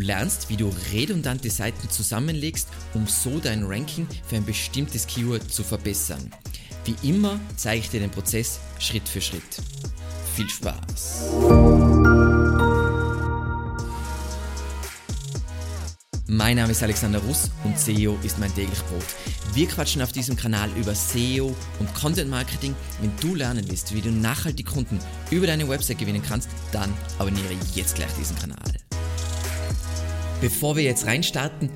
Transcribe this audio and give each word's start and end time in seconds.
lernst, 0.00 0.48
wie 0.48 0.56
du 0.56 0.72
redundante 0.92 1.50
Seiten 1.50 1.88
zusammenlegst, 1.88 2.68
um 2.94 3.06
so 3.06 3.38
dein 3.38 3.64
Ranking 3.64 4.06
für 4.26 4.36
ein 4.36 4.44
bestimmtes 4.44 5.06
Keyword 5.06 5.52
zu 5.52 5.62
verbessern. 5.62 6.30
Wie 6.84 7.08
immer 7.08 7.38
zeige 7.56 7.80
ich 7.80 7.90
dir 7.90 8.00
den 8.00 8.10
Prozess 8.10 8.60
Schritt 8.78 9.08
für 9.08 9.20
Schritt. 9.20 9.42
Viel 10.34 10.48
Spaß! 10.48 11.30
Mein 16.32 16.56
Name 16.56 16.70
ist 16.70 16.82
Alexander 16.82 17.18
Russ 17.18 17.50
und 17.64 17.76
SEO 17.76 18.16
ist 18.22 18.38
mein 18.38 18.54
täglich 18.54 18.78
Brot. 18.84 19.04
Wir 19.52 19.66
quatschen 19.66 20.00
auf 20.00 20.12
diesem 20.12 20.36
Kanal 20.36 20.70
über 20.76 20.94
SEO 20.94 21.54
und 21.80 21.94
Content 21.94 22.30
Marketing. 22.30 22.76
Wenn 23.00 23.12
du 23.20 23.34
lernen 23.34 23.64
willst, 23.68 23.92
wie 23.94 24.00
du 24.00 24.10
nachhaltig 24.10 24.66
Kunden 24.66 25.00
über 25.32 25.48
deine 25.48 25.68
Website 25.68 25.98
gewinnen 25.98 26.22
kannst, 26.26 26.48
dann 26.70 26.94
abonniere 27.18 27.56
jetzt 27.74 27.96
gleich 27.96 28.12
diesen 28.12 28.38
Kanal. 28.38 28.79
Bevor 30.40 30.76
wir 30.76 30.82
jetzt 30.82 31.06
reinstarten, 31.06 31.70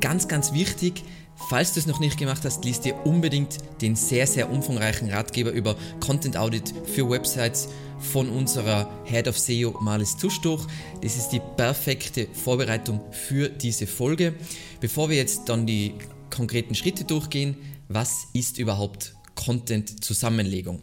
ganz, 0.00 0.28
ganz 0.28 0.52
wichtig, 0.52 1.02
Falls 1.48 1.72
du 1.72 1.80
es 1.80 1.86
noch 1.86 2.00
nicht 2.00 2.18
gemacht 2.18 2.44
hast, 2.44 2.64
liest 2.64 2.84
dir 2.84 2.94
unbedingt 3.06 3.58
den 3.80 3.94
sehr, 3.96 4.26
sehr 4.26 4.50
umfangreichen 4.50 5.08
Ratgeber 5.08 5.50
über 5.52 5.76
Content 6.00 6.36
Audit 6.36 6.74
für 6.84 7.08
Websites 7.08 7.68
von 8.00 8.28
unserer 8.28 8.90
Head 9.04 9.28
of 9.28 9.38
SEO 9.38 9.78
Marlis 9.80 10.16
Tusch 10.16 10.40
durch. 10.40 10.66
Das 11.00 11.16
ist 11.16 11.30
die 11.30 11.40
perfekte 11.56 12.26
Vorbereitung 12.32 13.00
für 13.12 13.48
diese 13.48 13.86
Folge. 13.86 14.34
Bevor 14.80 15.08
wir 15.08 15.16
jetzt 15.16 15.48
dann 15.48 15.64
die 15.64 15.94
konkreten 16.28 16.74
Schritte 16.74 17.04
durchgehen, 17.04 17.56
was 17.88 18.26
ist 18.34 18.58
überhaupt 18.58 19.14
Content-Zusammenlegung? 19.34 20.80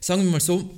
Sagen 0.00 0.24
wir 0.24 0.30
mal 0.30 0.40
so, 0.40 0.68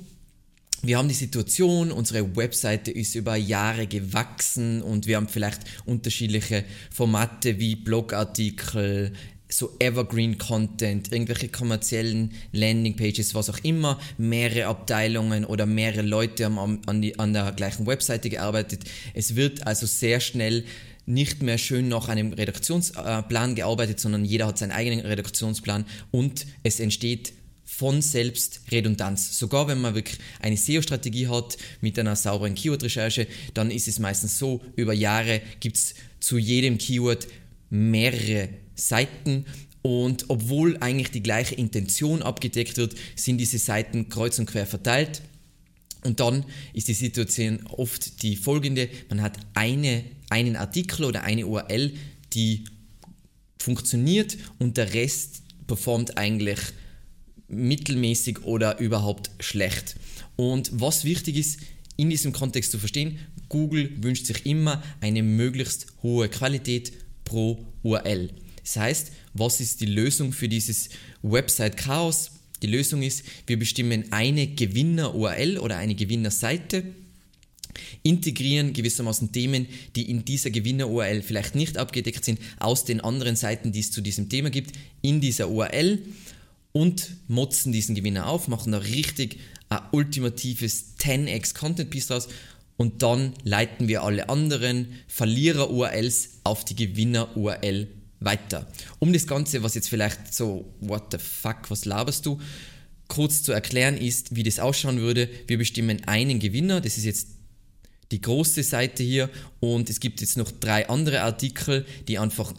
wir 0.81 0.97
haben 0.97 1.07
die 1.07 1.13
Situation, 1.13 1.91
unsere 1.91 2.35
Webseite 2.35 2.91
ist 2.91 3.15
über 3.15 3.35
Jahre 3.35 3.87
gewachsen 3.87 4.81
und 4.81 5.07
wir 5.07 5.17
haben 5.17 5.27
vielleicht 5.27 5.61
unterschiedliche 5.85 6.63
Formate 6.91 7.59
wie 7.59 7.75
Blogartikel, 7.75 9.13
so 9.49 9.75
Evergreen 9.79 10.37
Content, 10.37 11.11
irgendwelche 11.11 11.47
kommerziellen 11.47 12.33
Landingpages, 12.51 13.33
was 13.33 13.49
auch 13.49 13.59
immer, 13.63 13.99
mehrere 14.17 14.67
Abteilungen 14.67 15.45
oder 15.45 15.65
mehrere 15.65 16.01
Leute 16.01 16.45
haben 16.45 16.81
an, 16.85 17.01
die, 17.01 17.17
an 17.17 17.33
der 17.33 17.51
gleichen 17.53 17.87
Webseite 17.87 18.29
gearbeitet. 18.29 18.83
Es 19.13 19.35
wird 19.35 19.65
also 19.65 19.85
sehr 19.85 20.19
schnell 20.19 20.65
nicht 21.05 21.41
mehr 21.41 21.57
schön 21.57 21.87
nach 21.87 22.09
einem 22.09 22.33
Redaktionsplan 22.33 23.55
gearbeitet, 23.55 23.99
sondern 23.99 24.25
jeder 24.25 24.47
hat 24.47 24.57
seinen 24.57 24.71
eigenen 24.71 25.05
Redaktionsplan 25.05 25.85
und 26.11 26.45
es 26.63 26.81
entsteht 26.81 27.33
von 27.69 28.01
selbst 28.01 28.61
Redundanz. 28.71 29.37
Sogar 29.37 29.67
wenn 29.67 29.81
man 29.81 29.93
wirklich 29.93 30.17
eine 30.39 30.55
SEO-Strategie 30.55 31.27
hat 31.27 31.57
mit 31.81 31.99
einer 31.99 32.15
sauberen 32.15 32.55
Keyword-Recherche, 32.55 33.27
dann 33.53 33.69
ist 33.69 33.87
es 33.89 33.99
meistens 33.99 34.39
so, 34.39 34.63
über 34.75 34.93
Jahre 34.93 35.41
gibt 35.59 35.75
es 35.75 35.93
zu 36.19 36.37
jedem 36.37 36.77
Keyword 36.77 37.27
mehrere 37.69 38.49
Seiten 38.73 39.45
und 39.81 40.25
obwohl 40.29 40.77
eigentlich 40.77 41.11
die 41.11 41.21
gleiche 41.21 41.55
Intention 41.55 42.23
abgedeckt 42.23 42.77
wird, 42.77 42.95
sind 43.15 43.37
diese 43.37 43.57
Seiten 43.57 44.09
kreuz 44.09 44.39
und 44.39 44.45
quer 44.45 44.65
verteilt. 44.65 45.21
Und 46.03 46.19
dann 46.21 46.45
ist 46.73 46.87
die 46.87 46.93
Situation 46.93 47.65
oft 47.67 48.21
die 48.21 48.37
folgende, 48.37 48.89
man 49.09 49.21
hat 49.21 49.37
eine, 49.53 50.05
einen 50.29 50.55
Artikel 50.55 51.03
oder 51.03 51.23
eine 51.23 51.45
URL, 51.45 51.93
die 52.33 52.63
funktioniert 53.59 54.37
und 54.57 54.77
der 54.77 54.93
Rest 54.93 55.43
performt 55.67 56.17
eigentlich 56.17 56.59
mittelmäßig 57.47 58.43
oder 58.43 58.79
überhaupt 58.79 59.31
schlecht. 59.39 59.95
Und 60.35 60.69
was 60.73 61.03
wichtig 61.03 61.37
ist, 61.37 61.59
in 61.95 62.09
diesem 62.09 62.31
Kontext 62.31 62.71
zu 62.71 62.79
verstehen, 62.79 63.19
Google 63.49 63.91
wünscht 64.01 64.25
sich 64.25 64.45
immer 64.45 64.83
eine 65.01 65.23
möglichst 65.23 65.87
hohe 66.03 66.29
Qualität 66.29 66.91
pro 67.23 67.65
URL. 67.83 68.29
Das 68.63 68.75
heißt, 68.75 69.11
was 69.33 69.59
ist 69.61 69.81
die 69.81 69.85
Lösung 69.85 70.33
für 70.33 70.49
dieses 70.49 70.89
Website-Chaos? 71.21 72.31
Die 72.61 72.67
Lösung 72.67 73.01
ist, 73.01 73.23
wir 73.45 73.57
bestimmen 73.57 74.05
eine 74.11 74.47
Gewinner-URL 74.47 75.57
oder 75.59 75.77
eine 75.77 75.95
Gewinner-Seite, 75.95 76.83
integrieren 78.03 78.73
gewissermaßen 78.73 79.31
Themen, 79.31 79.67
die 79.95 80.09
in 80.09 80.25
dieser 80.25 80.49
Gewinner-URL 80.49 81.21
vielleicht 81.21 81.55
nicht 81.55 81.77
abgedeckt 81.77 82.25
sind, 82.25 82.39
aus 82.59 82.85
den 82.85 83.01
anderen 83.01 83.35
Seiten, 83.35 83.71
die 83.71 83.79
es 83.79 83.91
zu 83.91 84.01
diesem 84.01 84.29
Thema 84.29 84.49
gibt, 84.49 84.75
in 85.01 85.21
dieser 85.21 85.49
URL 85.49 85.99
und 86.71 87.17
motzen 87.27 87.71
diesen 87.71 87.95
Gewinner 87.95 88.27
auf, 88.27 88.47
machen 88.47 88.71
da 88.71 88.79
richtig 88.79 89.39
ein 89.69 89.79
ultimatives 89.91 90.95
10x 90.99 91.53
Content 91.53 91.89
Piece 91.89 92.07
draus 92.07 92.27
und 92.77 93.01
dann 93.01 93.33
leiten 93.43 93.87
wir 93.87 94.03
alle 94.03 94.29
anderen 94.29 94.87
Verlierer-URLs 95.07 96.29
auf 96.43 96.63
die 96.63 96.75
Gewinner-URL 96.75 97.87
weiter. 98.19 98.67
Um 98.99 99.13
das 99.13 99.27
Ganze, 99.27 99.63
was 99.63 99.75
jetzt 99.75 99.89
vielleicht 99.89 100.33
so, 100.33 100.73
what 100.79 101.11
the 101.11 101.17
fuck, 101.17 101.69
was 101.69 101.85
laberst 101.85 102.25
du, 102.25 102.39
kurz 103.07 103.43
zu 103.43 103.51
erklären 103.51 103.97
ist, 103.97 104.35
wie 104.35 104.43
das 104.43 104.59
ausschauen 104.59 104.99
würde. 104.99 105.29
Wir 105.47 105.57
bestimmen 105.57 106.03
einen 106.05 106.39
Gewinner, 106.39 106.81
das 106.81 106.97
ist 106.97 107.05
jetzt 107.05 107.27
die 108.11 108.21
große 108.21 108.63
Seite 108.63 109.03
hier 109.03 109.29
und 109.59 109.89
es 109.89 109.99
gibt 109.99 110.21
jetzt 110.21 110.37
noch 110.37 110.51
drei 110.51 110.87
andere 110.87 111.21
Artikel, 111.21 111.85
die 112.07 112.19
einfach 112.19 112.53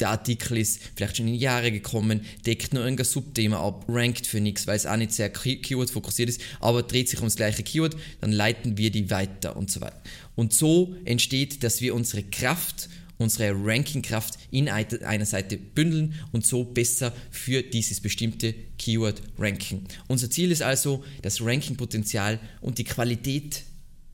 der 0.00 0.10
Artikel 0.10 0.58
ist 0.58 0.80
vielleicht 0.96 1.16
schon 1.16 1.28
in 1.28 1.34
Jahre 1.34 1.70
gekommen, 1.70 2.22
deckt 2.46 2.74
nur 2.74 2.82
irgendein 2.82 3.06
Subthema 3.06 3.58
ab, 3.58 3.84
rankt 3.88 4.26
für 4.26 4.40
nichts, 4.40 4.66
weil 4.66 4.76
es 4.76 4.86
auch 4.86 4.96
nicht 4.96 5.12
sehr 5.12 5.30
Keyword 5.30 5.90
fokussiert 5.90 6.28
ist, 6.28 6.40
aber 6.60 6.82
dreht 6.82 7.08
sich 7.08 7.20
ums 7.20 7.36
gleiche 7.36 7.62
Keyword, 7.62 7.96
dann 8.20 8.32
leiten 8.32 8.76
wir 8.76 8.90
die 8.90 9.10
weiter 9.10 9.56
und 9.56 9.70
so 9.70 9.80
weiter. 9.80 10.00
Und 10.34 10.52
so 10.52 10.96
entsteht, 11.04 11.62
dass 11.62 11.80
wir 11.80 11.94
unsere 11.94 12.24
Kraft, 12.24 12.88
unsere 13.18 13.54
Rankingkraft 13.54 14.34
in 14.50 14.68
einer 14.68 15.26
Seite 15.26 15.56
bündeln 15.56 16.14
und 16.32 16.44
so 16.44 16.64
besser 16.64 17.12
für 17.30 17.62
dieses 17.62 18.00
bestimmte 18.00 18.54
Keyword 18.78 19.22
ranken. 19.38 19.84
Unser 20.08 20.30
Ziel 20.30 20.50
ist 20.50 20.62
also, 20.62 21.04
das 21.22 21.40
Rankingpotenzial 21.40 22.40
und 22.60 22.78
die 22.78 22.84
Qualität 22.84 23.62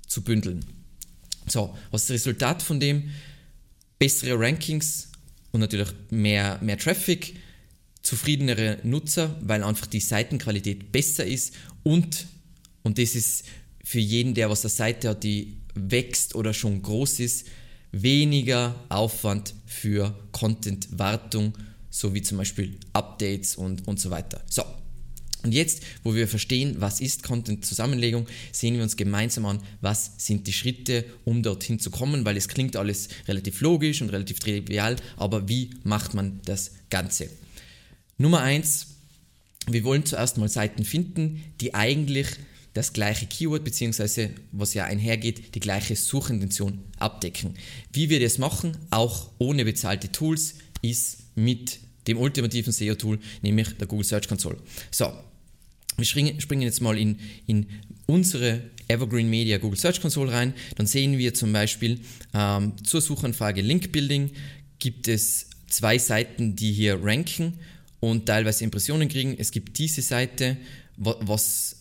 zu 0.06 0.22
bündeln. 0.22 0.64
So, 1.46 1.74
was 1.90 2.02
ist 2.02 2.10
das 2.10 2.14
Resultat 2.16 2.62
von 2.62 2.78
dem? 2.78 3.10
Bessere 3.98 4.38
Rankings, 4.38 5.09
und 5.52 5.60
natürlich 5.60 5.88
mehr, 6.10 6.58
mehr 6.62 6.78
Traffic, 6.78 7.34
zufriedenere 8.02 8.78
Nutzer, 8.82 9.36
weil 9.42 9.62
einfach 9.62 9.86
die 9.86 10.00
Seitenqualität 10.00 10.92
besser 10.92 11.24
ist 11.24 11.54
und, 11.82 12.26
und 12.82 12.98
das 12.98 13.14
ist 13.14 13.44
für 13.84 13.98
jeden, 13.98 14.34
der 14.34 14.50
was 14.50 14.62
der 14.62 14.70
Seite 14.70 15.10
hat, 15.10 15.24
die 15.24 15.58
wächst 15.74 16.34
oder 16.34 16.54
schon 16.54 16.82
groß 16.82 17.20
ist, 17.20 17.46
weniger 17.92 18.74
Aufwand 18.88 19.54
für 19.66 20.14
Content-Wartung, 20.32 21.54
so 21.90 22.14
wie 22.14 22.22
zum 22.22 22.38
Beispiel 22.38 22.78
Updates 22.92 23.56
und, 23.56 23.86
und 23.88 23.98
so 23.98 24.10
weiter. 24.10 24.42
So, 24.48 24.62
und 25.42 25.52
jetzt, 25.52 25.82
wo 26.02 26.14
wir 26.14 26.28
verstehen, 26.28 26.76
was 26.78 27.00
ist 27.00 27.22
Content-Zusammenlegung, 27.22 28.26
sehen 28.52 28.74
wir 28.74 28.82
uns 28.82 28.96
gemeinsam 28.96 29.46
an, 29.46 29.62
was 29.80 30.12
sind 30.18 30.46
die 30.46 30.52
Schritte, 30.52 31.04
um 31.24 31.42
dorthin 31.42 31.78
zu 31.78 31.90
kommen, 31.90 32.24
weil 32.24 32.36
es 32.36 32.48
klingt 32.48 32.76
alles 32.76 33.08
relativ 33.26 33.60
logisch 33.60 34.02
und 34.02 34.10
relativ 34.10 34.38
trivial, 34.38 34.96
aber 35.16 35.48
wie 35.48 35.70
macht 35.82 36.14
man 36.14 36.40
das 36.44 36.72
Ganze? 36.90 37.30
Nummer 38.18 38.42
eins: 38.42 38.88
wir 39.66 39.84
wollen 39.84 40.04
zuerst 40.04 40.36
mal 40.36 40.48
Seiten 40.48 40.84
finden, 40.84 41.42
die 41.60 41.74
eigentlich 41.74 42.26
das 42.74 42.92
gleiche 42.92 43.26
Keyword 43.26 43.64
beziehungsweise 43.64 44.30
was 44.52 44.74
ja 44.74 44.84
einhergeht, 44.84 45.54
die 45.54 45.60
gleiche 45.60 45.96
Suchintention 45.96 46.80
abdecken. 46.98 47.54
Wie 47.92 48.10
wir 48.10 48.20
das 48.20 48.38
machen, 48.38 48.76
auch 48.90 49.30
ohne 49.38 49.64
bezahlte 49.64 50.12
Tools, 50.12 50.54
ist 50.82 51.18
mit 51.34 51.80
dem 52.06 52.18
ultimativen 52.18 52.72
SEO-Tool, 52.72 53.18
nämlich 53.42 53.76
der 53.76 53.86
Google 53.86 54.04
Search 54.04 54.28
Console. 54.28 54.56
So, 54.90 55.12
wir 55.96 56.04
springen 56.04 56.62
jetzt 56.62 56.80
mal 56.80 56.98
in, 56.98 57.18
in 57.46 57.66
unsere 58.06 58.62
Evergreen 58.88 59.28
Media 59.28 59.58
Google 59.58 59.78
Search 59.78 60.00
Console 60.00 60.32
rein. 60.32 60.54
Dann 60.76 60.86
sehen 60.86 61.18
wir 61.18 61.34
zum 61.34 61.52
Beispiel 61.52 62.00
ähm, 62.34 62.72
zur 62.84 63.00
Suchanfrage 63.00 63.60
Link 63.60 63.92
Building 63.92 64.30
gibt 64.78 65.08
es 65.08 65.46
zwei 65.68 65.98
Seiten, 65.98 66.56
die 66.56 66.72
hier 66.72 66.98
ranken 67.02 67.54
und 68.00 68.26
teilweise 68.26 68.64
Impressionen 68.64 69.08
kriegen. 69.08 69.36
Es 69.38 69.50
gibt 69.50 69.78
diese 69.78 70.02
Seite, 70.02 70.56
was 70.96 71.76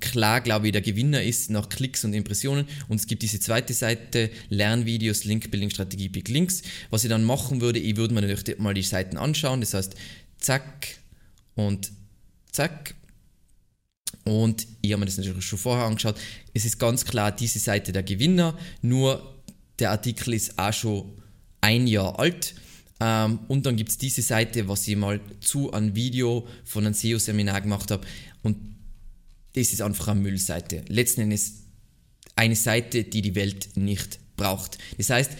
klar, 0.00 0.40
glaube 0.40 0.66
ich, 0.66 0.72
der 0.72 0.82
Gewinner 0.82 1.22
ist 1.22 1.50
nach 1.50 1.68
Klicks 1.68 2.04
und 2.04 2.14
Impressionen. 2.14 2.66
Und 2.88 3.00
es 3.00 3.06
gibt 3.06 3.22
diese 3.22 3.40
zweite 3.40 3.74
Seite, 3.74 4.30
Lernvideos, 4.48 5.24
Link-Building-Strategie, 5.24 6.08
Big 6.08 6.28
Links. 6.28 6.62
Was 6.90 7.04
ich 7.04 7.10
dann 7.10 7.24
machen 7.24 7.60
würde, 7.60 7.78
ich 7.78 7.96
würde 7.96 8.14
mir 8.14 8.22
natürlich 8.22 8.58
mal 8.58 8.74
die 8.74 8.82
Seiten 8.82 9.16
anschauen. 9.16 9.60
Das 9.60 9.74
heißt, 9.74 9.94
zack 10.38 10.88
und 11.54 11.92
zack. 12.50 12.94
Und 14.24 14.66
ich 14.82 14.92
habe 14.92 15.00
mir 15.00 15.06
das 15.06 15.16
natürlich 15.16 15.44
schon 15.44 15.58
vorher 15.58 15.86
angeschaut. 15.86 16.16
Es 16.54 16.64
ist 16.64 16.78
ganz 16.78 17.04
klar 17.04 17.32
diese 17.32 17.58
Seite 17.58 17.92
der 17.92 18.02
Gewinner, 18.02 18.56
nur 18.82 19.42
der 19.78 19.90
Artikel 19.90 20.34
ist 20.34 20.58
auch 20.58 20.72
schon 20.72 21.12
ein 21.60 21.86
Jahr 21.86 22.18
alt. 22.18 22.54
Ähm, 23.00 23.40
und 23.48 23.66
dann 23.66 23.76
gibt 23.76 23.90
es 23.90 23.98
diese 23.98 24.22
Seite, 24.22 24.68
was 24.68 24.86
ich 24.86 24.96
mal 24.96 25.20
zu 25.40 25.72
einem 25.72 25.94
Video 25.96 26.46
von 26.64 26.86
einem 26.86 26.94
SEO-Seminar 26.94 27.62
gemacht 27.62 27.90
habe. 27.90 28.06
Und 28.42 28.56
das 29.54 29.72
ist 29.72 29.82
einfach 29.82 30.08
eine 30.08 30.20
Müllseite. 30.20 30.82
Letzten 30.88 31.22
Endes 31.22 31.62
eine 32.36 32.56
Seite, 32.56 33.04
die 33.04 33.22
die 33.22 33.34
Welt 33.34 33.70
nicht 33.76 34.18
braucht. 34.36 34.78
Das 34.96 35.10
heißt, 35.10 35.32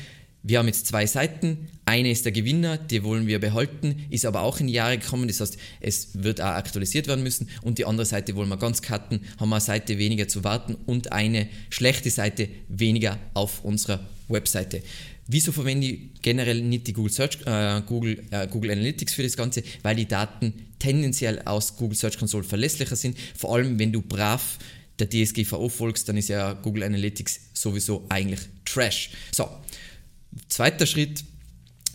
wir 0.42 0.58
haben 0.58 0.66
jetzt 0.66 0.88
zwei 0.88 1.06
Seiten. 1.06 1.68
Eine 1.84 2.10
ist 2.10 2.24
der 2.24 2.32
Gewinner, 2.32 2.76
die 2.76 3.04
wollen 3.04 3.26
wir 3.26 3.38
behalten, 3.38 4.06
ist 4.10 4.24
aber 4.26 4.42
auch 4.42 4.58
in 4.58 4.66
die 4.66 4.72
Jahre 4.72 4.98
gekommen. 4.98 5.28
Das 5.28 5.40
heißt, 5.40 5.56
es 5.80 6.08
wird 6.14 6.40
auch 6.40 6.46
aktualisiert 6.46 7.06
werden 7.06 7.22
müssen. 7.22 7.48
Und 7.62 7.78
die 7.78 7.84
andere 7.84 8.06
Seite 8.06 8.34
wollen 8.34 8.48
wir 8.48 8.56
ganz 8.56 8.82
cutten, 8.82 9.20
haben 9.38 9.48
wir 9.50 9.56
eine 9.56 9.60
Seite 9.60 9.98
weniger 9.98 10.26
zu 10.26 10.42
warten 10.42 10.76
und 10.86 11.12
eine 11.12 11.48
schlechte 11.70 12.10
Seite 12.10 12.48
weniger 12.68 13.18
auf 13.34 13.64
unserer 13.64 14.00
Webseite. 14.28 14.82
Wieso 15.32 15.50
verwende 15.50 15.86
ich 15.86 16.00
generell 16.20 16.60
nicht 16.60 16.86
die 16.86 16.92
Google 16.92 17.10
Search, 17.10 17.38
äh, 17.46 17.80
Google, 17.86 18.22
äh, 18.30 18.46
Google 18.46 18.72
Analytics 18.72 19.14
für 19.14 19.22
das 19.22 19.34
Ganze? 19.34 19.62
Weil 19.82 19.96
die 19.96 20.06
Daten 20.06 20.52
tendenziell 20.78 21.40
aus 21.46 21.76
Google 21.76 21.96
Search 21.96 22.18
Console 22.18 22.44
verlässlicher 22.44 22.96
sind. 22.96 23.16
Vor 23.34 23.54
allem, 23.54 23.78
wenn 23.78 23.92
du 23.92 24.02
brav 24.02 24.58
der 24.98 25.08
DSGVO 25.08 25.70
folgst, 25.70 26.06
dann 26.08 26.18
ist 26.18 26.28
ja 26.28 26.52
Google 26.52 26.82
Analytics 26.82 27.40
sowieso 27.54 28.04
eigentlich 28.10 28.40
Trash. 28.66 29.10
So, 29.34 29.48
Zweiter 30.48 30.86
Schritt, 30.86 31.24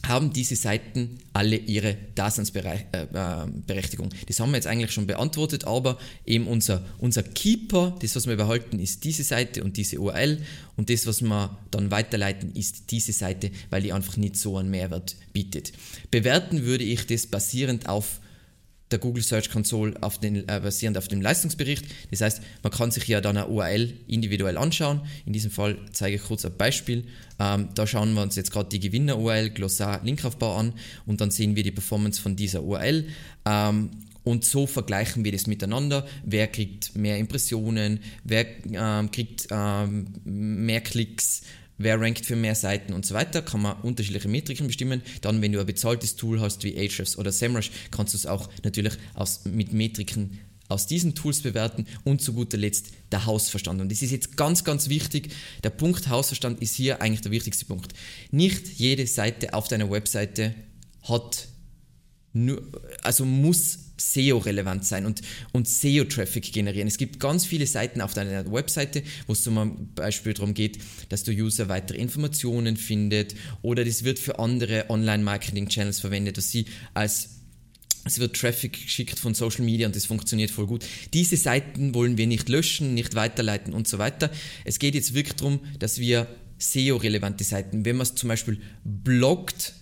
haben 0.07 0.33
diese 0.33 0.56
Seiten 0.56 1.19
alle 1.33 1.56
ihre 1.56 1.98
Daseinsberechtigung. 2.15 4.09
Das 4.27 4.39
haben 4.39 4.51
wir 4.51 4.57
jetzt 4.57 4.68
eigentlich 4.68 4.92
schon 4.92 5.07
beantwortet, 5.07 5.65
aber 5.65 5.98
eben 6.25 6.48
unser, 6.48 6.83
unser 6.98 7.24
Keeper, 7.24 7.95
das 8.01 8.15
was 8.15 8.27
wir 8.27 8.36
behalten, 8.36 8.80
ist 8.80 9.04
diese 9.04 9.24
Seite 9.24 9.63
und 9.63 9.77
diese 9.77 10.00
URL 10.00 10.42
und 10.75 10.89
das, 10.89 11.07
was 11.07 11.21
wir 11.21 11.57
dann 11.71 11.92
weiterleiten, 11.92 12.54
ist 12.56 12.92
diese 12.92 13.13
Seite, 13.13 13.51
weil 13.69 13.81
die 13.81 13.94
einfach 13.94 14.18
nicht 14.18 14.38
so 14.38 14.57
einen 14.57 14.69
Mehrwert 14.69 15.15
bietet. 15.33 15.74
Bewerten 16.12 16.63
würde 16.63 16.83
ich 16.83 17.07
das 17.07 17.27
basierend 17.27 17.89
auf 17.89 18.19
der 18.92 19.00
Google 19.00 19.24
Search 19.24 19.50
Console 19.50 19.95
auf 20.01 20.19
den, 20.19 20.48
äh, 20.48 20.60
basierend 20.62 20.98
auf 20.98 21.07
dem 21.07 21.22
Leistungsbericht. 21.22 21.86
Das 22.12 22.22
heißt, 22.22 22.42
man 22.63 22.72
kann 22.72 22.92
sich 22.92 23.07
ja 23.07 23.22
dann 23.22 23.38
eine 23.38 23.48
URL 23.48 23.94
individuell 24.07 24.57
anschauen. 24.57 25.01
In 25.25 25.34
diesem 25.34 25.51
Fall 25.51 25.78
zeige 25.92 26.16
ich 26.16 26.24
kurz 26.24 26.45
ein 26.45 26.56
Beispiel. 26.57 27.06
Ähm, 27.39 27.69
da 27.75 27.86
schauen 27.86 28.13
wir 28.13 28.22
uns 28.22 28.36
jetzt 28.36 28.51
gerade 28.51 28.69
die 28.69 28.80
Gewinner-URL, 28.80 29.50
Glossar, 29.50 30.01
Linkaufbau 30.04 30.56
an 30.57 30.74
und 31.06 31.22
dann 31.22 31.31
sehen 31.31 31.56
wir 31.56 31.63
die 31.63 31.72
Performance 31.72 32.22
von 32.22 32.36
dieser 32.36 32.63
URL. 32.63 33.07
Ähm, 33.45 33.89
und 34.24 34.44
so 34.44 34.68
vergleichen 34.68 35.24
wir 35.24 35.31
das 35.31 35.48
miteinander. 35.48 36.06
Wer 36.25 36.48
kriegt 36.48 36.95
mehr 36.98 37.18
Impressionen, 37.18 38.00
wer 38.25 38.45
ähm, 38.74 39.10
kriegt 39.10 39.48
ähm, 39.51 40.07
mehr 40.25 40.81
Klicks, 40.81 41.44
wer 41.77 42.00
rankt 42.00 42.25
für 42.25 42.35
mehr 42.35 42.56
Seiten 42.56 42.94
und 42.94 43.06
so 43.06 43.13
weiter, 43.13 43.41
kann 43.41 43.62
man 43.62 43.79
unterschiedliche 43.81 44.27
Metriken 44.27 44.68
bestimmen. 44.68 45.01
Dann, 45.21 45.41
wenn 45.41 45.51
du 45.51 45.59
ein 45.59 45.65
bezahltes 45.65 46.15
Tool 46.15 46.39
hast 46.39 46.63
wie 46.63 46.77
Ahrefs 46.77 47.18
oder 47.18 47.31
SEMrush, 47.31 47.71
kannst 47.91 48.13
du 48.13 48.18
es 48.18 48.25
auch 48.25 48.50
natürlich 48.63 48.94
aus, 49.13 49.45
mit 49.45 49.74
Metriken 49.74 50.39
aus 50.69 50.85
diesen 50.85 51.15
Tools 51.15 51.41
bewerten 51.41 51.85
und 52.03 52.21
zu 52.21 52.33
guter 52.33 52.57
Letzt 52.57 52.91
der 53.12 53.25
Hausverstand. 53.25 53.79
Und 53.79 53.91
das 53.91 54.01
ist 54.01 54.12
jetzt 54.12 54.35
ganz, 54.35 54.63
ganz 54.63 54.89
wichtig. 54.89 55.33
Der 55.63 55.69
Punkt 55.69 56.09
Hausverstand 56.09 56.62
ist 56.62 56.75
hier 56.75 57.01
eigentlich 57.01 57.21
der 57.21 57.31
wichtigste 57.31 57.65
Punkt. 57.65 57.94
Nicht 58.31 58.68
jede 58.77 59.07
Seite 59.07 59.53
auf 59.53 59.68
deiner 59.68 59.89
Webseite 59.89 60.53
hat 61.03 61.47
nur, 62.45 62.62
also 63.04 63.25
muss 63.25 63.80
SEO-relevant 63.98 64.86
sein 64.86 65.06
und, 65.06 65.22
und 65.54 65.68
SEO-Traffic 65.68 66.54
generieren. 66.54 66.88
Es 66.88 66.98
gibt 66.98 67.19
ganz 67.19 67.45
viele 67.45 67.66
Seiten 67.66 68.01
auf 68.01 68.13
deiner 68.13 68.51
Webseite, 68.51 69.04
wo 69.25 69.34
es 69.34 69.42
zum 69.42 69.89
Beispiel 69.95 70.34
darum 70.34 70.54
geht, 70.54 70.80
dass 71.10 71.24
der 71.24 71.34
User 71.34 71.68
weitere 71.68 71.98
Informationen 71.98 72.78
findet 72.78 73.36
oder 73.62 73.84
das 73.84 74.04
wird 74.04 74.19
für 74.19 74.39
andere 74.39 74.89
Online-Marketing-Channels 74.89 76.00
verwendet, 76.00 76.38
dass 76.38 76.51
sie 76.51 76.66
als 76.94 77.30
es 78.06 78.19
wird 78.19 78.38
Traffic 78.38 78.86
geschickt 78.86 79.19
von 79.19 79.33
Social 79.33 79.66
Media 79.66 79.86
und 79.86 79.94
das 79.94 80.06
funktioniert 80.06 80.50
voll 80.50 80.66
gut. 80.66 80.86
Diese 81.13 81.36
Seiten 81.36 81.94
wollen 81.94 82.18
wir 82.18 82.25
nicht 82.25 82.48
löschen, 82.48 82.94
nicht 82.94 83.16
weiterleiten 83.16 83.74
und 83.74 83.86
so 83.86 83.98
weiter. 83.98 84.31
Es 84.63 84.80
geht 84.80 84.95
jetzt 84.95 85.13
wirklich 85.13 85.36
darum, 85.36 85.60
dass 85.80 86.00
wir 86.00 86.28
SEO-relevante 86.57 87.44
Seiten, 87.44 87.83
wenn 87.83 87.98
man 87.98 88.07
es 88.07 88.16
zum 88.16 88.30
Beispiel 88.30 88.60
bloggt, 88.86 89.74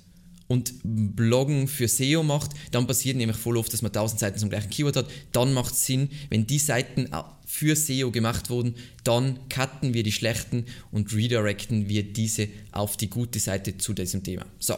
und 0.47 0.73
Bloggen 0.83 1.67
für 1.67 1.87
SEO 1.87 2.23
macht, 2.23 2.51
dann 2.71 2.87
passiert 2.87 3.17
nämlich 3.17 3.37
voll 3.37 3.57
oft, 3.57 3.73
dass 3.73 3.81
man 3.81 3.89
1000 3.89 4.19
Seiten 4.19 4.39
zum 4.39 4.49
gleichen 4.49 4.69
Keyword 4.69 4.97
hat. 4.97 5.09
Dann 5.31 5.53
macht 5.53 5.73
es 5.73 5.85
Sinn, 5.85 6.09
wenn 6.29 6.45
die 6.45 6.59
Seiten 6.59 7.09
für 7.45 7.75
SEO 7.75 8.11
gemacht 8.11 8.49
wurden, 8.49 8.75
dann 9.03 9.39
cutten 9.49 9.93
wir 9.93 10.03
die 10.03 10.11
schlechten 10.11 10.65
und 10.91 11.13
redirecten 11.13 11.89
wir 11.89 12.03
diese 12.03 12.47
auf 12.71 12.97
die 12.97 13.09
gute 13.09 13.39
Seite 13.39 13.77
zu 13.77 13.93
diesem 13.93 14.23
Thema. 14.23 14.45
So, 14.59 14.75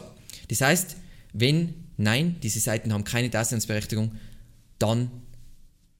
das 0.48 0.60
heißt, 0.60 0.96
wenn 1.32 1.74
nein, 1.98 2.36
diese 2.42 2.60
Seiten 2.60 2.92
haben 2.92 3.04
keine 3.04 3.28
Daseinsberechtigung, 3.28 4.12
dann 4.78 5.10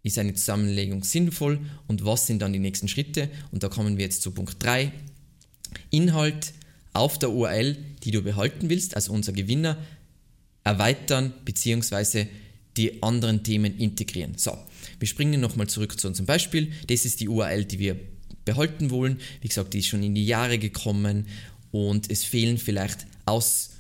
ist 0.03 0.19
eine 0.19 0.33
Zusammenlegung 0.33 1.05
sinnvoll 1.05 1.61
und 1.87 2.05
was 2.05 2.27
sind 2.27 2.41
dann 2.41 2.53
die 2.53 2.59
nächsten 2.59 2.89
Schritte? 2.89 3.29
Und 3.51 3.63
da 3.63 3.69
kommen 3.69 3.99
wir 3.99 4.05
jetzt 4.05 4.23
zu 4.23 4.31
Punkt 4.31 4.63
3. 4.63 4.93
Inhalt 5.91 6.55
auf 6.99 7.19
der 7.19 7.31
URL, 7.31 7.77
die 8.03 8.11
du 8.11 8.23
behalten 8.23 8.69
willst, 8.69 8.95
also 8.97 9.13
unser 9.13 9.33
Gewinner, 9.33 9.79
erweitern 10.65 11.33
bzw. 11.45 12.27
die 12.77 13.03
anderen 13.03 13.43
Themen 13.43 13.79
integrieren. 13.79 14.35
So, 14.37 14.57
wir 14.99 15.09
springen 15.09 15.41
nochmal 15.41 15.69
zurück 15.69 15.99
zu 15.99 16.09
unserem 16.09 16.27
Beispiel. 16.27 16.73
Das 16.89 17.05
ist 17.05 17.21
die 17.21 17.29
URL, 17.29 17.65
die 17.65 17.79
wir 17.79 17.97
behalten 18.45 18.91
wollen. 18.91 19.19
Wie 19.41 19.49
gesagt, 19.49 19.75
die 19.75 19.79
ist 19.79 19.87
schon 19.87 20.03
in 20.03 20.15
die 20.15 20.27
Jahre 20.27 20.59
gekommen 20.59 21.27
und 21.71 22.11
es 22.11 22.25
fehlen 22.25 22.59
vielleicht 22.59 23.07
aus 23.27 23.71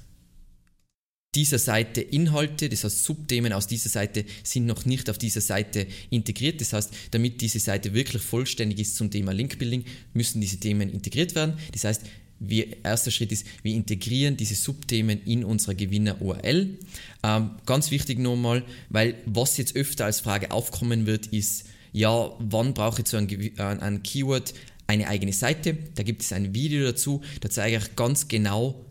dieser 1.35 1.59
Seite 1.59 2.00
Inhalte, 2.00 2.69
das 2.69 2.85
heißt 2.85 3.05
Subthemen 3.05 3.53
aus 3.53 3.67
dieser 3.67 3.91
Seite 3.91 4.25
sind 4.43 4.67
noch 4.67 4.87
nicht 4.87 5.11
auf 5.11 5.19
dieser 5.19 5.41
Seite 5.41 5.87
integriert. 6.11 6.61
Das 6.61 6.73
heißt, 6.73 6.91
damit 7.11 7.41
diese 7.41 7.61
Seite 7.61 7.93
wirklich 7.94 8.23
vollständig 8.23 8.81
ist 8.81 8.97
zum 8.97 9.11
Thema 9.11 9.32
Linkbuilding, 9.32 9.85
müssen 10.15 10.41
diese 10.41 10.59
Themen 10.59 10.91
integriert 10.91 11.35
werden. 11.35 11.59
Das 11.73 11.85
heißt, 11.85 12.03
wir, 12.40 12.85
erster 12.85 13.11
Schritt 13.11 13.32
ist, 13.32 13.46
wir 13.62 13.75
integrieren 13.75 14.37
diese 14.37 14.55
Subthemen 14.55 15.20
in 15.25 15.44
unserer 15.44 15.75
Gewinner-URL. 15.75 16.79
Ähm, 17.23 17.50
ganz 17.67 17.90
wichtig 17.90 18.19
nochmal, 18.19 18.64
weil 18.88 19.17
was 19.26 19.56
jetzt 19.56 19.76
öfter 19.76 20.05
als 20.05 20.20
Frage 20.20 20.50
aufkommen 20.50 21.06
wird, 21.06 21.26
ist, 21.29 21.64
ja, 21.93 22.31
wann 22.38 22.75
brauche 22.75 23.00
ich 23.00 23.06
zu 23.06 23.17
einem, 23.17 23.29
äh, 23.29 23.52
einem 23.58 24.02
Keyword 24.02 24.55
eine 24.87 25.08
eigene 25.08 25.32
Seite? 25.32 25.76
Da 25.94 26.02
gibt 26.02 26.23
es 26.23 26.32
ein 26.32 26.55
Video 26.55 26.85
dazu, 26.85 27.23
da 27.40 27.50
zeige 27.50 27.79
ich 27.79 27.96
ganz 27.96 28.29
genau, 28.29 28.84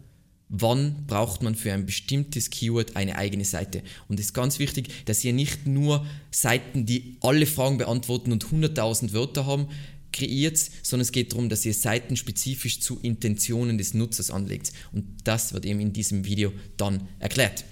wann 0.50 1.06
braucht 1.08 1.44
man 1.44 1.56
für 1.56 1.74
ein 1.74 1.86
bestimmtes 1.86 2.50
Keyword 2.50 2.96
eine 2.96 3.18
eigene 3.18 3.46
Seite. 3.46 3.84
Und 4.08 4.20
es 4.20 4.28
ist 4.28 4.34
ganz 4.34 4.60
wichtig, 4.60 5.06
dass 5.06 5.24
ihr 5.24 5.34
nicht 5.34 5.68
nur 5.68 6.06
Seiten, 6.32 6.86
die 6.86 7.18
alle 7.22 7.46
Fragen 7.46 7.78
beantworten 7.78 8.32
und 8.32 8.46
100.000 8.46 9.14
Wörter 9.14 9.46
haben, 9.46 9.68
kreiert, 10.12 10.60
sondern 10.84 11.04
es 11.04 11.12
geht 11.12 11.32
darum, 11.32 11.50
dass 11.50 11.66
ihr 11.66 11.74
Seiten 11.74 12.16
spezifisch 12.16 12.80
zu 12.80 13.00
Intentionen 13.02 13.78
des 13.78 13.94
Nutzers 13.94 14.32
anlegt. 14.32 14.74
Und 14.92 15.06
das 15.24 15.54
wird 15.54 15.66
eben 15.66 15.80
in 15.80 15.94
diesem 15.94 16.26
Video 16.26 16.52
dann 16.78 17.08
erklärt. 17.20 17.66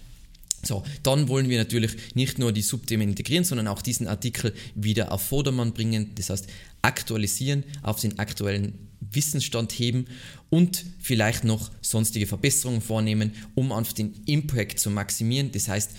So, 0.64 0.84
dann 1.04 1.28
wollen 1.28 1.48
wir 1.48 1.60
natürlich 1.60 1.96
nicht 2.16 2.40
nur 2.40 2.52
die 2.52 2.64
Subthemen 2.64 3.10
integrieren, 3.10 3.44
sondern 3.44 3.68
auch 3.68 3.84
diesen 3.84 4.08
Artikel 4.08 4.54
wieder 4.74 5.12
auf 5.12 5.22
Vordermann 5.22 5.74
bringen, 5.74 6.12
das 6.16 6.32
heißt 6.32 6.48
aktualisieren, 6.82 7.64
auf 7.84 8.00
den 8.00 8.18
aktuellen 8.18 8.74
Wissensstand 9.00 9.72
heben 9.74 10.06
und 10.50 10.86
vielleicht 11.00 11.44
noch 11.44 11.72
sonstige 11.82 12.26
Verbesserungen 12.26 12.82
vornehmen, 12.82 13.34
um 13.54 13.72
einfach 13.72 13.94
den 13.94 14.14
Impact 14.26 14.80
zu 14.80 14.90
maximieren. 14.90 15.52
Das 15.52 15.68
heißt, 15.68 15.92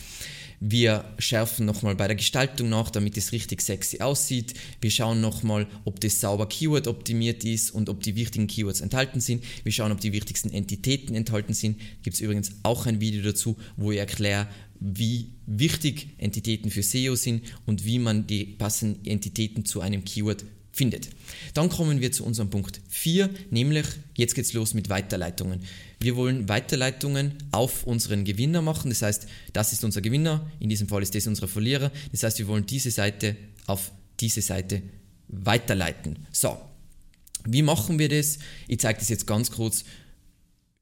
wir 0.60 1.04
schärfen 1.18 1.66
nochmal 1.66 1.94
bei 1.96 2.06
der 2.06 2.16
Gestaltung 2.16 2.68
nach, 2.68 2.90
damit 2.90 3.16
es 3.16 3.32
richtig 3.32 3.60
sexy 3.60 4.00
aussieht. 4.00 4.54
Wir 4.80 4.90
schauen 4.90 5.20
nochmal, 5.20 5.66
ob 5.84 6.00
das 6.00 6.20
sauber 6.20 6.48
Keyword 6.48 6.88
optimiert 6.88 7.44
ist 7.44 7.70
und 7.70 7.88
ob 7.88 8.02
die 8.02 8.16
wichtigen 8.16 8.46
Keywords 8.46 8.80
enthalten 8.80 9.20
sind. 9.20 9.44
Wir 9.64 9.72
schauen, 9.72 9.92
ob 9.92 10.00
die 10.00 10.12
wichtigsten 10.12 10.50
Entitäten 10.50 11.14
enthalten 11.14 11.54
sind. 11.54 11.78
Gibt 12.02 12.14
es 12.14 12.20
übrigens 12.20 12.52
auch 12.62 12.86
ein 12.86 13.00
Video 13.00 13.22
dazu, 13.22 13.56
wo 13.76 13.92
ich 13.92 13.98
erkläre, 13.98 14.48
wie 14.80 15.30
wichtig 15.46 16.10
Entitäten 16.18 16.70
für 16.70 16.82
SEO 16.82 17.14
sind 17.14 17.42
und 17.66 17.84
wie 17.84 17.98
man 17.98 18.26
die 18.26 18.44
passenden 18.44 19.04
Entitäten 19.06 19.64
zu 19.64 19.80
einem 19.80 20.04
Keyword 20.04 20.44
findet. 20.72 21.08
Dann 21.54 21.70
kommen 21.70 22.00
wir 22.00 22.12
zu 22.12 22.24
unserem 22.24 22.50
Punkt 22.50 22.82
4, 22.88 23.30
nämlich 23.50 23.86
jetzt 24.14 24.34
geht's 24.34 24.52
los 24.52 24.74
mit 24.74 24.90
Weiterleitungen. 24.90 25.60
Wir 25.98 26.16
wollen 26.16 26.48
Weiterleitungen 26.48 27.34
auf 27.52 27.84
unseren 27.84 28.24
Gewinner 28.24 28.62
machen, 28.62 28.90
das 28.90 29.02
heißt, 29.02 29.26
das 29.52 29.72
ist 29.72 29.84
unser 29.84 30.00
Gewinner, 30.00 30.50
in 30.60 30.68
diesem 30.68 30.88
Fall 30.88 31.02
ist 31.02 31.14
das 31.14 31.26
unser 31.26 31.48
Verlierer, 31.48 31.90
das 32.12 32.22
heißt, 32.22 32.38
wir 32.38 32.48
wollen 32.48 32.66
diese 32.66 32.90
Seite 32.90 33.36
auf 33.66 33.90
diese 34.20 34.42
Seite 34.42 34.82
weiterleiten. 35.28 36.26
So, 36.32 36.58
wie 37.44 37.62
machen 37.62 37.98
wir 37.98 38.08
das? 38.08 38.38
Ich 38.68 38.80
zeige 38.80 38.98
das 38.98 39.08
jetzt 39.08 39.26
ganz 39.26 39.50
kurz, 39.50 39.84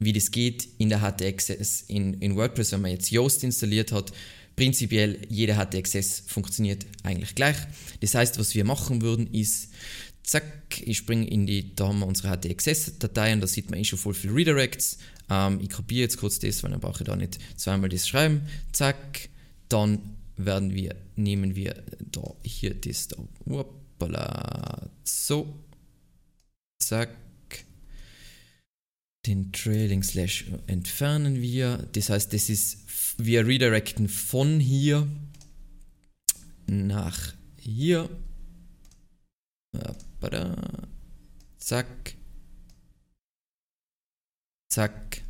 wie 0.00 0.12
das 0.12 0.30
geht 0.30 0.68
in 0.78 0.88
der 0.88 1.00
HT-Access 1.00 1.82
in, 1.88 2.14
in 2.14 2.36
WordPress, 2.36 2.72
wenn 2.72 2.82
man 2.82 2.90
jetzt 2.90 3.10
Yoast 3.10 3.44
installiert 3.44 3.92
hat 3.92 4.12
Prinzipiell 4.56 5.18
jeder 5.28 5.56
HT-Access 5.56 6.22
funktioniert 6.26 6.86
eigentlich 7.02 7.34
gleich. 7.34 7.56
Das 8.00 8.14
heißt, 8.14 8.38
was 8.38 8.54
wir 8.54 8.64
machen 8.64 9.02
würden, 9.02 9.26
ist, 9.32 9.70
zack, 10.24 10.82
ich 10.82 10.96
springe 10.98 11.28
in 11.28 11.46
die, 11.46 11.74
da 11.76 11.88
haben 11.88 12.00
wir 12.00 12.06
unsere 12.06 12.36
HT-Access-Datei 12.36 13.34
und 13.34 13.40
da 13.40 13.46
sieht 13.46 13.70
man 13.70 13.78
eh 13.78 13.84
schon 13.84 13.98
voll 13.98 14.14
viel 14.14 14.32
Redirects. 14.32 14.98
Ähm, 15.30 15.60
ich 15.60 15.70
kopiere 15.70 16.02
jetzt 16.02 16.16
kurz 16.16 16.38
das, 16.38 16.62
weil 16.62 16.70
dann 16.70 16.80
brauche 16.80 17.02
ich 17.02 17.06
da 17.06 17.14
nicht 17.14 17.38
zweimal 17.56 17.88
das 17.90 18.08
schreiben. 18.08 18.42
Zack, 18.72 19.28
dann 19.68 20.16
werden 20.36 20.74
wir, 20.74 20.96
nehmen 21.14 21.54
wir 21.54 21.84
da 22.10 22.34
hier 22.42 22.74
das 22.74 23.08
da, 23.08 23.16
Uppala, 23.44 24.90
so, 25.04 25.54
zack, 26.78 27.10
Den 29.26 29.52
Trailing 29.52 30.02
Slash 30.02 30.46
entfernen 30.66 31.40
wir. 31.40 31.78
Das 31.92 32.10
heißt, 32.10 32.32
das 32.32 32.48
ist, 32.48 32.78
wir 33.18 33.46
redirecten 33.46 34.08
von 34.08 34.58
hier 34.58 35.06
nach 36.66 37.34
hier. 37.58 38.08
Zack. 41.58 42.14
Zack. 44.68 45.22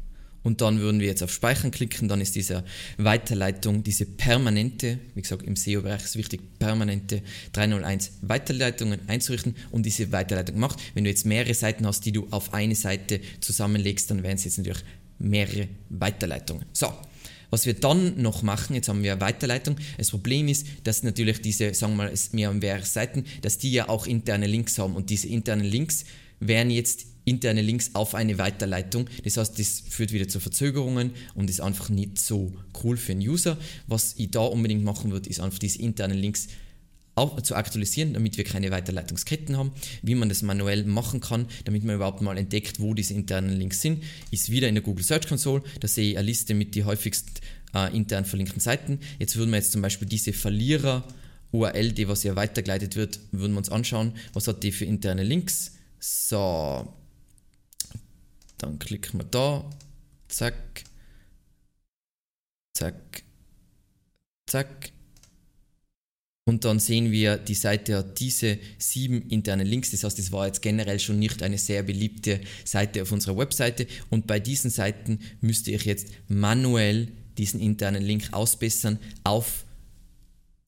Und 0.42 0.60
dann 0.60 0.78
würden 0.78 1.00
wir 1.00 1.06
jetzt 1.06 1.22
auf 1.22 1.32
Speichern 1.32 1.70
klicken, 1.70 2.06
dann 2.06 2.20
ist 2.20 2.34
diese 2.34 2.64
Weiterleitung, 2.98 3.82
diese 3.82 4.04
permanente, 4.04 4.98
wie 5.14 5.22
gesagt 5.22 5.42
im 5.42 5.56
SEO-Bereich 5.56 6.04
ist 6.04 6.16
wichtig, 6.16 6.58
permanente 6.58 7.22
301 7.52 8.18
Weiterleitungen 8.20 9.08
einzurichten 9.08 9.56
und 9.70 9.86
diese 9.86 10.12
Weiterleitung 10.12 10.58
macht. 10.58 10.80
Wenn 10.92 11.04
du 11.04 11.10
jetzt 11.10 11.24
mehrere 11.24 11.54
Seiten 11.54 11.86
hast, 11.86 12.04
die 12.04 12.12
du 12.12 12.26
auf 12.30 12.52
eine 12.52 12.74
Seite 12.74 13.22
zusammenlegst, 13.40 14.10
dann 14.10 14.22
wären 14.22 14.34
es 14.34 14.44
jetzt 14.44 14.58
natürlich 14.58 14.84
mehrere 15.18 15.68
Weiterleitungen. 15.88 16.66
So, 16.74 16.92
was 17.54 17.66
wir 17.66 17.74
dann 17.74 18.20
noch 18.20 18.42
machen, 18.42 18.74
jetzt 18.74 18.88
haben 18.88 19.04
wir 19.04 19.20
Weiterleitung. 19.20 19.76
Das 19.96 20.10
Problem 20.10 20.48
ist, 20.48 20.66
dass 20.82 21.04
natürlich 21.04 21.40
diese, 21.40 21.72
sagen 21.72 21.92
wir 21.92 22.08
mal, 22.08 22.12
mehr 22.32 22.50
und 22.50 22.58
mehrere 22.58 22.84
Seiten, 22.84 23.24
dass 23.42 23.58
die 23.58 23.70
ja 23.70 23.88
auch 23.88 24.08
interne 24.08 24.48
Links 24.48 24.76
haben 24.76 24.96
und 24.96 25.08
diese 25.08 25.28
internen 25.28 25.64
Links 25.64 26.04
wären 26.40 26.68
jetzt 26.68 27.06
interne 27.24 27.62
Links 27.62 27.90
auf 27.94 28.16
eine 28.16 28.38
Weiterleitung. 28.38 29.08
Das 29.22 29.36
heißt, 29.36 29.56
das 29.56 29.84
führt 29.88 30.12
wieder 30.12 30.26
zu 30.26 30.40
Verzögerungen 30.40 31.12
und 31.36 31.48
ist 31.48 31.60
einfach 31.60 31.90
nicht 31.90 32.18
so 32.18 32.52
cool 32.82 32.96
für 32.96 33.14
den 33.14 33.26
User. 33.26 33.56
Was 33.86 34.14
ich 34.18 34.32
da 34.32 34.40
unbedingt 34.40 34.82
machen 34.82 35.12
würde, 35.12 35.30
ist 35.30 35.38
einfach 35.38 35.60
diese 35.60 35.78
internen 35.78 36.18
Links 36.18 36.48
zu 37.42 37.54
aktualisieren, 37.54 38.12
damit 38.14 38.36
wir 38.36 38.44
keine 38.44 38.70
Weiterleitungsketten 38.70 39.56
haben. 39.56 39.72
Wie 40.02 40.14
man 40.14 40.28
das 40.28 40.42
manuell 40.42 40.84
machen 40.84 41.20
kann, 41.20 41.46
damit 41.64 41.84
man 41.84 41.96
überhaupt 41.96 42.22
mal 42.22 42.36
entdeckt, 42.36 42.80
wo 42.80 42.94
diese 42.94 43.14
internen 43.14 43.56
Links 43.56 43.80
sind, 43.80 44.02
ist 44.30 44.50
wieder 44.50 44.68
in 44.68 44.74
der 44.74 44.82
Google 44.82 45.04
Search 45.04 45.28
Console. 45.28 45.62
Da 45.80 45.88
sehe 45.88 46.12
ich 46.12 46.18
eine 46.18 46.26
Liste 46.26 46.54
mit 46.54 46.74
den 46.74 46.86
häufigst 46.86 47.40
äh, 47.74 47.94
intern 47.96 48.24
verlinkten 48.24 48.60
Seiten. 48.60 48.98
Jetzt 49.18 49.36
würden 49.36 49.50
wir 49.50 49.58
jetzt 49.58 49.72
zum 49.72 49.82
Beispiel 49.82 50.08
diese 50.08 50.32
Verlierer 50.32 51.04
URL, 51.52 51.92
die 51.92 52.08
was 52.08 52.24
ja 52.24 52.34
weitergeleitet 52.34 52.96
wird, 52.96 53.20
würden 53.30 53.52
wir 53.52 53.58
uns 53.58 53.68
anschauen, 53.68 54.14
was 54.32 54.48
hat 54.48 54.64
die 54.64 54.72
für 54.72 54.84
interne 54.84 55.22
Links. 55.22 55.72
So, 56.00 56.92
dann 58.58 58.78
klicken 58.80 59.20
wir 59.20 59.24
da, 59.24 59.70
zack, 60.28 60.84
zack, 62.72 63.22
zack. 64.46 64.93
Und 66.46 66.64
dann 66.64 66.78
sehen 66.78 67.10
wir, 67.10 67.38
die 67.38 67.54
Seite 67.54 67.96
hat 67.96 68.20
diese 68.20 68.58
sieben 68.78 69.28
internen 69.30 69.66
Links. 69.66 69.92
Das 69.92 70.04
heißt, 70.04 70.18
es 70.18 70.30
war 70.30 70.46
jetzt 70.46 70.60
generell 70.60 71.00
schon 71.00 71.18
nicht 71.18 71.42
eine 71.42 71.56
sehr 71.56 71.82
beliebte 71.82 72.40
Seite 72.64 73.02
auf 73.02 73.12
unserer 73.12 73.36
Webseite. 73.38 73.86
Und 74.10 74.26
bei 74.26 74.40
diesen 74.40 74.70
Seiten 74.70 75.20
müsste 75.40 75.70
ich 75.70 75.84
jetzt 75.84 76.08
manuell 76.28 77.08
diesen 77.38 77.60
internen 77.60 78.02
Link 78.02 78.28
ausbessern 78.32 78.98
auf 79.24 79.64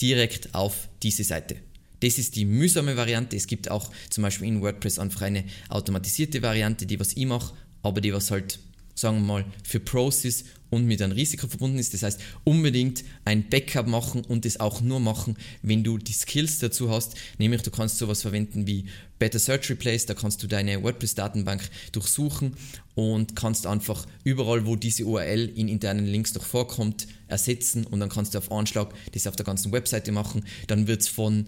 direkt 0.01 0.55
auf 0.55 0.89
diese 1.03 1.25
Seite. 1.25 1.57
Das 2.01 2.19
ist 2.19 2.37
die 2.37 2.47
mühsame 2.47 2.97
Variante. 2.97 3.37
Es 3.37 3.47
gibt 3.47 3.71
auch 3.71 3.91
zum 4.09 4.23
Beispiel 4.23 4.49
in 4.49 4.63
WordPress 4.63 4.99
einfach 4.99 5.23
eine 5.23 5.45
automatisierte 5.69 6.41
Variante, 6.41 6.87
die 6.87 6.99
was 6.99 7.13
ich 7.15 7.27
mache 7.27 7.55
aber 7.87 8.01
die 8.01 8.13
was 8.13 8.31
halt, 8.31 8.59
sagen 8.97 9.19
wir 9.19 9.27
mal, 9.27 9.45
für 9.63 9.79
Pros 9.79 10.25
und 10.71 10.87
mit 10.87 11.01
einem 11.01 11.13
Risiko 11.13 11.47
verbunden 11.47 11.79
ist. 11.79 11.95
Das 11.95 12.03
heißt, 12.03 12.21
unbedingt 12.45 13.05
ein 13.25 13.49
Backup 13.49 13.87
machen 13.87 14.25
und 14.25 14.45
das 14.45 14.59
auch 14.59 14.81
nur 14.81 14.99
machen, 14.99 15.37
wenn 15.63 15.85
du 15.85 15.99
die 15.99 16.13
Skills 16.13 16.59
dazu 16.59 16.91
hast. 16.91 17.15
Nämlich, 17.39 17.63
du 17.63 17.71
kannst 17.71 17.99
sowas 17.99 18.23
verwenden 18.23 18.67
wie 18.67 18.87
Better 19.19 19.39
Search 19.39 19.71
Replace, 19.71 20.07
da 20.07 20.15
kannst 20.15 20.43
du 20.43 20.47
deine 20.47 20.83
WordPress-Datenbank 20.83 21.63
durchsuchen 21.93 22.57
und 22.95 23.37
kannst 23.37 23.67
einfach 23.67 24.07
überall, 24.25 24.67
wo 24.67 24.77
diese 24.77 25.05
URL 25.05 25.51
in 25.55 25.69
internen 25.69 26.07
Links 26.07 26.35
noch 26.35 26.45
vorkommt, 26.45 27.07
ersetzen 27.29 27.87
und 27.87 28.01
dann 28.01 28.09
kannst 28.09 28.35
du 28.35 28.39
auf 28.39 28.51
Anschlag 28.51 28.93
das 29.13 29.27
auf 29.27 29.37
der 29.37 29.47
ganzen 29.47 29.73
Webseite 29.73 30.11
machen. 30.11 30.45
Dann 30.67 30.87
wird 30.87 31.03
es 31.03 31.09
von, 31.09 31.47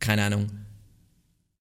keine 0.00 0.24
Ahnung, 0.24 0.50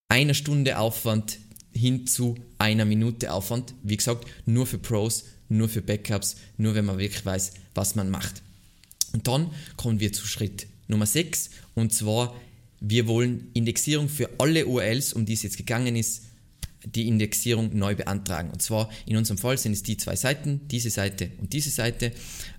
einer 0.10 0.34
Stunde 0.34 0.78
Aufwand 0.78 1.40
hin 1.74 2.08
zu 2.08 2.36
einer 2.58 2.86
Minute 2.86 3.32
Aufwand. 3.32 3.74
Wie 3.84 3.98
gesagt, 3.98 4.26
nur 4.46 4.66
für 4.66 4.78
Pros, 4.78 5.26
nur 5.50 5.70
für 5.70 5.82
Backups, 5.82 6.36
nur 6.58 6.76
wenn 6.76 6.86
man 6.86 6.98
wirklich 6.98 7.26
weiß, 7.26 7.54
was 7.76 7.96
man 7.96 8.10
macht. 8.10 8.42
Und 9.14 9.28
dann 9.28 9.52
kommen 9.78 10.00
wir 10.00 10.12
zu 10.14 10.26
Schritt 10.26 10.68
Nummer 10.88 11.06
6 11.06 11.50
und 11.76 11.94
zwar, 11.94 12.36
wir 12.80 13.08
wollen 13.08 13.50
Indexierung 13.54 14.10
für 14.10 14.30
alle 14.38 14.66
URLs, 14.66 15.14
um 15.14 15.26
die 15.26 15.34
es 15.34 15.44
jetzt 15.44 15.58
gegangen 15.58 15.96
ist, 15.96 16.24
die 16.86 17.08
Indexierung 17.08 17.78
neu 17.78 17.96
beantragen. 17.96 18.50
Und 18.52 18.62
zwar 18.62 18.90
in 19.06 19.16
unserem 19.16 19.38
Fall 19.38 19.58
sind 19.58 19.72
es 19.72 19.84
die 19.84 19.96
zwei 19.96 20.16
Seiten, 20.16 20.62
diese 20.70 20.90
Seite 20.90 21.32
und 21.40 21.54
diese 21.54 21.70
Seite. 21.70 22.12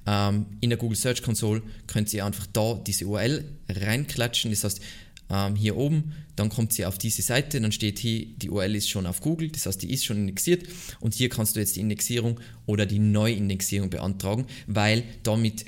Ähm, 0.07 0.47
in 0.61 0.71
der 0.71 0.79
Google 0.79 0.97
Search 0.97 1.23
Console 1.23 1.63
könnt 1.87 2.13
ihr 2.15 2.25
einfach 2.25 2.47
da 2.53 2.81
diese 2.87 3.07
URL 3.07 3.45
reinklatschen. 3.69 4.51
Das 4.51 4.65
heißt, 4.65 4.81
ähm, 5.31 5.57
hier 5.57 5.77
oben, 5.77 6.13
dann 6.37 6.49
kommt 6.49 6.73
sie 6.73 6.85
auf 6.85 6.99
diese 6.99 7.23
Seite, 7.23 7.61
dann 7.61 7.73
steht 7.73 7.99
hier, 7.99 8.27
die 8.27 8.51
URL 8.51 8.75
ist 8.75 8.91
schon 8.91 9.07
auf 9.07 9.21
Google, 9.21 9.51
das 9.51 9.67
heißt, 9.67 9.83
die 9.83 9.93
ist 9.93 10.05
schon 10.05 10.17
indexiert. 10.17 10.67
Und 11.01 11.15
hier 11.15 11.29
kannst 11.29 11.57
du 11.57 11.61
jetzt 11.61 11.77
die 11.77 11.81
Indexierung 11.81 12.41
oder 12.67 12.87
die 12.87 12.99
Neuindexierung 12.99 13.91
beantragen, 13.91 14.47
weil 14.67 15.05
damit 15.23 15.65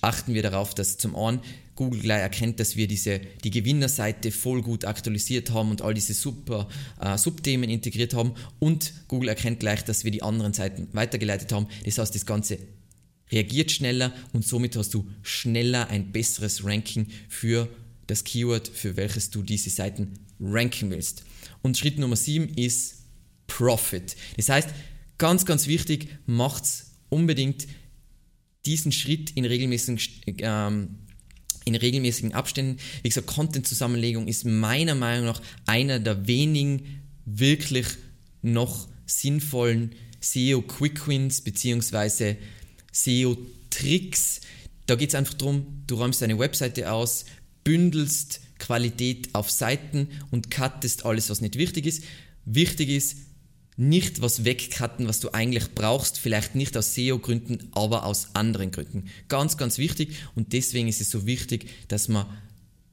achten 0.00 0.34
wir 0.34 0.42
darauf, 0.42 0.74
dass 0.74 0.98
zum 0.98 1.14
einen 1.14 1.40
Google 1.78 2.00
gleich 2.00 2.22
erkennt, 2.22 2.58
dass 2.58 2.74
wir 2.74 2.88
diese, 2.88 3.20
die 3.44 3.50
Gewinnerseite 3.50 4.32
voll 4.32 4.62
gut 4.62 4.84
aktualisiert 4.84 5.52
haben 5.52 5.70
und 5.70 5.80
all 5.80 5.94
diese 5.94 6.12
super 6.12 6.68
äh, 7.00 7.16
Subthemen 7.16 7.70
integriert 7.70 8.14
haben. 8.14 8.34
Und 8.58 8.92
Google 9.06 9.28
erkennt 9.28 9.60
gleich, 9.60 9.84
dass 9.84 10.02
wir 10.02 10.10
die 10.10 10.24
anderen 10.24 10.52
Seiten 10.52 10.88
weitergeleitet 10.92 11.52
haben. 11.52 11.68
Das 11.84 11.98
heißt, 11.98 12.12
das 12.12 12.26
Ganze 12.26 12.58
reagiert 13.30 13.70
schneller 13.70 14.12
und 14.32 14.44
somit 14.44 14.74
hast 14.74 14.92
du 14.92 15.08
schneller 15.22 15.88
ein 15.88 16.10
besseres 16.10 16.64
Ranking 16.64 17.06
für 17.28 17.68
das 18.08 18.24
Keyword, 18.24 18.66
für 18.66 18.96
welches 18.96 19.30
du 19.30 19.42
diese 19.42 19.70
Seiten 19.70 20.14
ranken 20.40 20.90
willst. 20.90 21.24
Und 21.62 21.78
Schritt 21.78 21.98
Nummer 21.98 22.16
7 22.16 22.48
ist 22.56 22.96
Profit. 23.46 24.16
Das 24.36 24.48
heißt, 24.48 24.70
ganz, 25.18 25.46
ganz 25.46 25.66
wichtig, 25.66 26.08
macht 26.26 26.64
unbedingt 27.08 27.68
diesen 28.66 28.92
Schritt 28.92 29.30
in 29.30 29.44
regelmäßigen, 29.44 30.00
ähm, 30.38 30.98
in 31.64 31.74
regelmäßigen 31.74 32.32
Abständen. 32.32 32.78
Wie 33.02 33.08
gesagt, 33.08 33.26
Content-Zusammenlegung 33.26 34.26
ist 34.26 34.44
meiner 34.44 34.94
Meinung 34.94 35.26
nach 35.26 35.42
einer 35.66 36.00
der 36.00 36.26
wenigen 36.26 37.02
wirklich 37.24 37.86
noch 38.42 38.88
sinnvollen 39.06 39.94
SEO-Quick-Wins 40.20 41.42
bzw. 41.42 42.36
SEO-Tricks. 42.92 44.40
Da 44.86 44.94
geht 44.94 45.10
es 45.10 45.14
einfach 45.14 45.34
darum, 45.34 45.82
du 45.86 45.96
räumst 45.96 46.22
deine 46.22 46.38
Webseite 46.38 46.90
aus, 46.90 47.26
bündelst 47.68 48.40
Qualität 48.58 49.28
auf 49.34 49.50
Seiten 49.50 50.08
und 50.30 50.50
cuttest 50.50 51.04
alles, 51.04 51.28
was 51.28 51.42
nicht 51.42 51.58
wichtig 51.58 51.84
ist. 51.84 52.02
Wichtig 52.46 52.88
ist, 52.88 53.18
nicht 53.76 54.22
was 54.22 54.46
wegcutten, 54.46 55.06
was 55.06 55.20
du 55.20 55.34
eigentlich 55.34 55.74
brauchst, 55.74 56.18
vielleicht 56.18 56.54
nicht 56.54 56.78
aus 56.78 56.94
SEO-Gründen, 56.94 57.68
aber 57.72 58.06
aus 58.06 58.34
anderen 58.34 58.70
Gründen. 58.70 59.10
Ganz, 59.28 59.58
ganz 59.58 59.76
wichtig 59.76 60.16
und 60.34 60.54
deswegen 60.54 60.88
ist 60.88 61.02
es 61.02 61.10
so 61.10 61.26
wichtig, 61.26 61.68
dass 61.88 62.08
man 62.08 62.24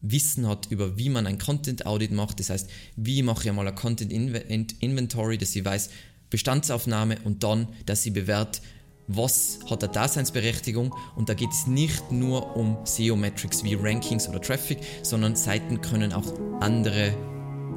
Wissen 0.01 0.45
hat 0.45 0.67
über 0.69 0.97
wie 0.97 1.07
man 1.07 1.25
ein 1.25 1.39
Content 1.39 1.85
Audit 1.85 2.11
macht. 2.11 2.41
Das 2.41 2.49
heißt, 2.49 2.69
wie 2.97 3.23
mache 3.23 3.43
ich 3.43 3.49
einmal 3.49 3.69
ein 3.69 3.75
Content 3.75 4.11
Inventory, 4.11 5.37
dass 5.37 5.55
ich 5.55 5.63
weiß, 5.63 5.89
Bestandsaufnahme 6.29 7.17
und 7.23 7.43
dann, 7.43 7.69
dass 7.85 8.03
sie 8.03 8.11
bewährt, 8.11 8.61
was 9.07 9.59
hat 9.69 9.83
eine 9.83 9.91
Daseinsberechtigung 9.91 10.95
und 11.15 11.29
da 11.29 11.33
geht 11.33 11.51
es 11.51 11.67
nicht 11.67 12.11
nur 12.11 12.55
um 12.55 12.77
SEO-Metrics 12.85 13.63
wie 13.63 13.75
Rankings 13.75 14.27
oder 14.27 14.41
Traffic, 14.41 14.79
sondern 15.03 15.35
Seiten 15.35 15.81
können 15.81 16.13
auch 16.13 16.33
andere 16.59 17.13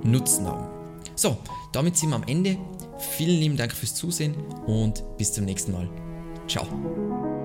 Nutzen 0.02 0.46
haben. 0.46 0.68
So, 1.14 1.36
damit 1.72 1.96
sind 1.96 2.10
wir 2.10 2.16
am 2.16 2.24
Ende. 2.26 2.56
Vielen 3.16 3.40
lieben 3.40 3.56
Dank 3.56 3.72
fürs 3.72 3.94
Zusehen 3.94 4.34
und 4.66 5.04
bis 5.16 5.32
zum 5.32 5.44
nächsten 5.44 5.72
Mal. 5.72 5.88
Ciao. 6.48 7.37